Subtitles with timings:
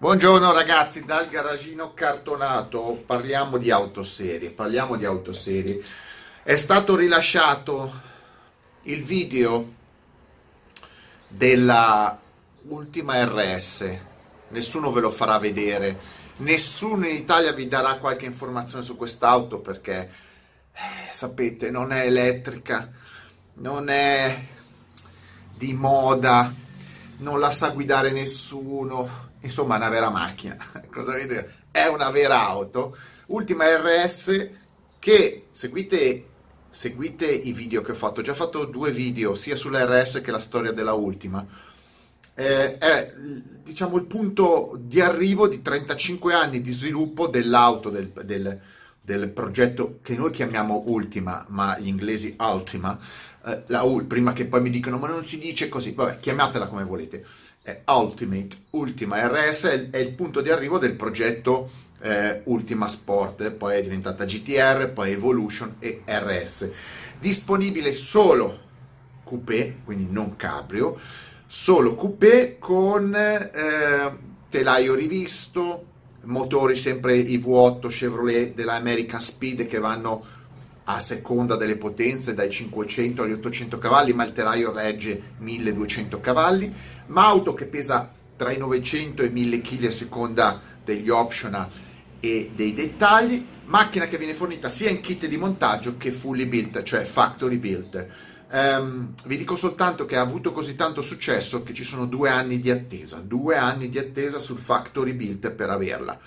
[0.00, 3.02] Buongiorno ragazzi, dal garagino cartonato.
[3.04, 5.82] Parliamo di autoserie, parliamo di autoserie.
[6.42, 8.00] È stato rilasciato
[8.84, 9.74] il video
[11.28, 12.18] della
[12.68, 13.98] ultima RS,
[14.48, 16.00] nessuno ve lo farà vedere,
[16.38, 20.10] nessuno in Italia vi darà qualche informazione su quest'auto perché,
[20.72, 22.90] eh, sapete, non è elettrica,
[23.56, 24.46] non è
[25.52, 26.54] di moda,
[27.20, 30.56] non la sa guidare nessuno, insomma è una vera macchina,
[30.92, 31.54] cosa vedete?
[31.70, 32.96] È una vera auto,
[33.28, 34.48] ultima RS
[34.98, 36.26] che seguite,
[36.68, 40.30] seguite i video che ho fatto, ho già fatto due video sia sulla RS che
[40.30, 41.46] la storia della ultima,
[42.34, 48.60] eh, è diciamo il punto di arrivo di 35 anni di sviluppo dell'auto, del, del,
[49.00, 52.98] del progetto che noi chiamiamo Ultima, ma gli inglesi Ultima,
[53.46, 56.84] eh, la, prima che poi mi dicono ma non si dice così, vabbè chiamatela come
[56.84, 57.24] volete.
[57.62, 63.50] È Ultimate, Ultima RS è, è il punto di arrivo del progetto eh, Ultima Sport,
[63.52, 66.70] poi è diventata GTR, poi Evolution e RS.
[67.18, 68.68] Disponibile solo
[69.24, 70.98] coupé, quindi non cabrio,
[71.46, 75.86] solo coupé con eh, telaio rivisto,
[76.22, 80.24] motori sempre IV8 Chevrolet della American Speed che vanno
[80.84, 86.72] a seconda delle potenze dai 500 agli 800 cavalli, ma il telaio regge 1200 cavalli,
[87.06, 91.68] ma auto che pesa tra i 900 e i 1000 kg a seconda degli optional
[92.20, 96.82] e dei dettagli, macchina che viene fornita sia in kit di montaggio che fully built,
[96.82, 98.06] cioè factory built.
[98.52, 102.60] Um, vi dico soltanto che ha avuto così tanto successo che ci sono due anni
[102.60, 106.18] di attesa, due anni di attesa sul factory built per averla.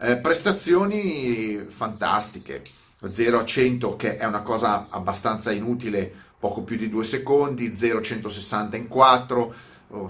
[0.00, 2.62] Eh, prestazioni fantastiche
[3.10, 7.98] 0 a 100 che è una cosa abbastanza inutile, poco più di 2 secondi, 0
[7.98, 9.54] a 160 in 4,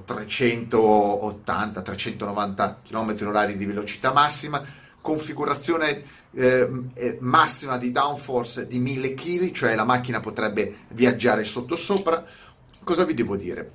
[0.05, 4.65] 380, 390 km h di velocità massima,
[5.01, 11.77] configurazione eh, eh, massima di downforce di 1000 kg, cioè la macchina potrebbe viaggiare sotto
[11.77, 12.25] sopra.
[12.85, 13.71] Cosa vi devo dire?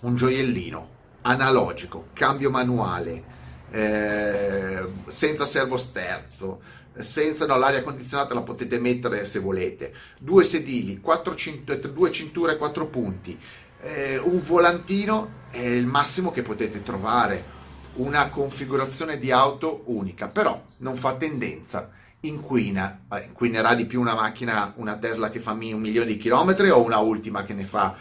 [0.00, 0.88] Un gioiellino
[1.22, 3.22] analogico, cambio manuale,
[3.70, 6.60] eh, senza servo sterzo,
[6.98, 12.56] senza no, l'aria condizionata la potete mettere se volete, due sedili, quattro cint- due cinture,
[12.56, 13.38] quattro punti,
[13.80, 17.52] eh, un volantino è il massimo che potete trovare,
[17.94, 21.90] una configurazione di auto unica, però non fa tendenza,
[22.20, 26.70] inquina, eh, inquinerà di più una macchina, una Tesla che fa un milione di chilometri
[26.70, 27.94] o una ultima che ne fa,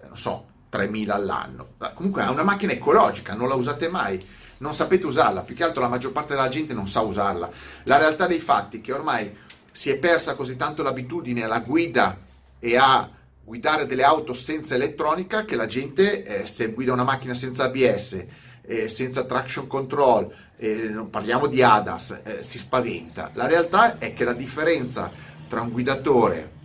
[0.00, 1.74] eh, non so, 3.000 all'anno.
[1.94, 4.18] Comunque è una macchina ecologica, non la usate mai
[4.58, 7.50] non sapete usarla, più che altro la maggior parte della gente non sa usarla.
[7.84, 9.36] La realtà dei fatti è che ormai
[9.70, 12.18] si è persa così tanto l'abitudine alla guida
[12.58, 13.08] e a
[13.44, 18.24] guidare delle auto senza elettronica che la gente eh, se guida una macchina senza ABS,
[18.62, 23.30] eh, senza traction control, eh, non parliamo di ADAS, eh, si spaventa.
[23.34, 25.10] La realtà è che la differenza
[25.48, 26.56] tra un guidatore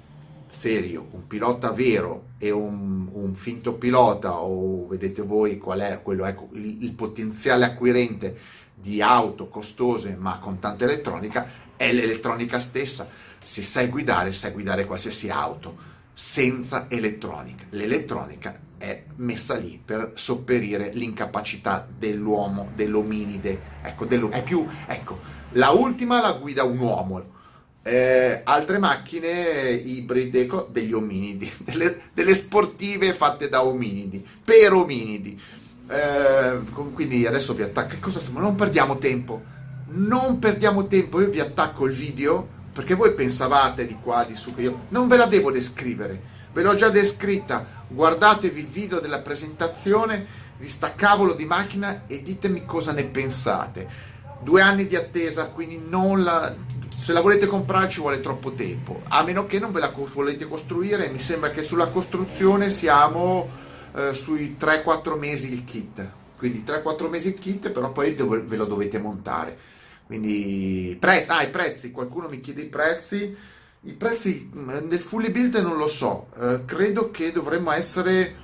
[0.54, 6.26] serio, un pilota vero e un, un, finto pilota o vedete voi qual è quello,
[6.26, 8.38] ecco, il, il, potenziale acquirente
[8.76, 13.10] di auto costose ma con tanta elettronica è l'elettronica stessa.
[13.44, 17.66] Se sai guidare, sai guidare qualsiasi auto senza elettronica.
[17.72, 23.82] L'elettronica è messa lì per sopperire l'incapacità dell'uomo, dell'ominide.
[23.82, 25.20] Ecco, dello, è più, ecco,
[25.54, 27.42] la ultima la guida un uomo,
[27.86, 35.40] eh, altre macchine ibride degli ominidi, delle, delle, sportive fatte da ominidi, per ominidi.
[35.88, 36.60] Eh,
[36.94, 37.96] quindi adesso vi attacco.
[38.00, 38.40] Cosa stiamo?
[38.40, 39.44] Non perdiamo tempo.
[39.88, 41.20] Non perdiamo tempo.
[41.20, 45.08] Io vi attacco il video perché voi pensavate di qua, di su, che io non
[45.10, 46.32] ve la devo descrivere.
[46.54, 47.82] Ve l'ho già descritta.
[47.90, 54.12] Guardatevi il video della presentazione di sta cavolo di macchina e ditemi cosa ne pensate.
[54.42, 56.54] Due anni di attesa, quindi non la,
[56.98, 60.48] se la volete comprare ci vuole troppo tempo, a meno che non ve la volete
[60.48, 63.50] costruire, mi sembra che sulla costruzione siamo
[63.96, 68.66] eh, sui 3-4 mesi il kit, quindi 3-4 mesi il kit, però poi ve lo
[68.66, 69.58] dovete montare.
[70.06, 73.36] Quindi, pre- ah, i prezzi, qualcuno mi chiede i prezzi,
[73.82, 78.42] i prezzi mm, nel fully build non lo so, eh, credo che dovremmo essere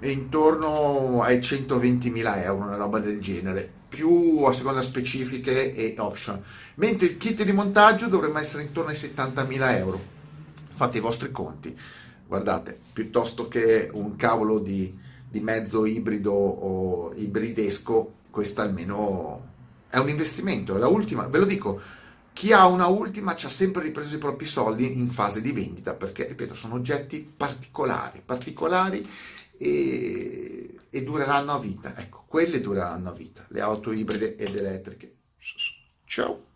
[0.00, 6.42] intorno ai 120.000 euro, una roba del genere, più a seconda specifiche e option.
[6.76, 10.00] Mentre il kit di montaggio dovremmo essere intorno ai 70.000 euro.
[10.70, 11.78] Fate i vostri conti.
[12.26, 14.92] Guardate, piuttosto che un cavolo di,
[15.30, 19.52] di mezzo ibrido o ibridesco, questo almeno
[19.88, 20.74] è un investimento.
[20.74, 21.80] È la ultima, ve lo dico,
[22.32, 25.94] chi ha una ultima ci ha sempre ripreso i propri soldi in fase di vendita,
[25.94, 29.08] perché, ripeto, sono oggetti particolari, particolari
[29.56, 31.96] e, e dureranno a vita.
[31.96, 35.16] Ecco, quelle dureranno a vita, le auto ibride ed elettriche.
[36.04, 36.52] Ciao!